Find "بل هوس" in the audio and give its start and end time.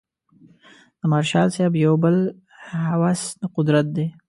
2.03-3.21